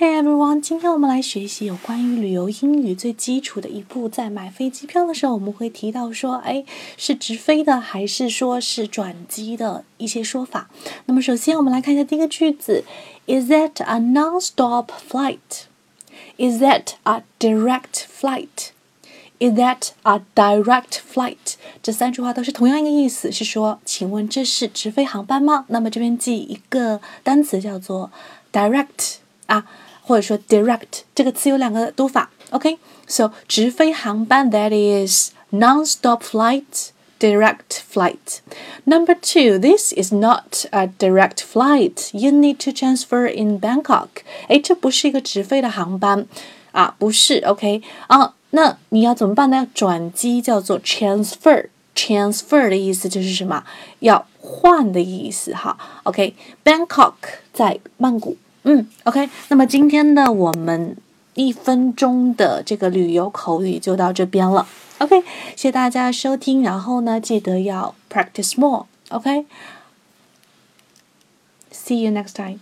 [0.00, 4.08] Hey everyone，今天我们来学习有关于旅游英语最基础的一步。
[4.08, 6.64] 在买飞机票的时候，我们会提到说，哎，
[6.96, 10.70] 是直飞的还是说是转机的一些说法。
[11.04, 12.82] 那么首先我们来看一下第一个句子
[13.26, 21.56] ：Is that a non-stop flight？Is that a direct flight？Is that a direct flight？
[21.82, 25.66] 这三句话都是同样一个意思，是说，请问这是直飞航班吗？
[25.68, 28.10] 那么这边记一个单词叫做
[28.50, 29.66] direct 啊。
[30.09, 38.39] 或者说 direct 这个词有两个读法，OK？So 直飞航班 that is non-stop flight, direct flight.
[38.85, 42.09] Number two, this is not a direct flight.
[42.17, 44.09] You need to transfer in Bangkok.
[44.47, 46.25] 哎，这不是一个直飞的航班
[46.71, 48.33] 啊，不是 OK 啊？
[48.51, 49.57] 那你要怎么办呢？
[49.57, 53.63] 要转机叫做 transfer。transfer 的意思就是什么？
[53.99, 55.77] 要换的意思哈。
[56.03, 57.13] OK，Bangkok
[57.53, 58.35] 在曼谷。
[58.64, 60.96] 嗯，OK，那么今天呢我们
[61.34, 64.66] 一分钟的这个旅游口语就到这边了。
[64.98, 68.86] OK，谢谢大家收听，然后呢，记得要 practice more。
[69.08, 69.46] OK，see
[72.02, 72.58] you next time。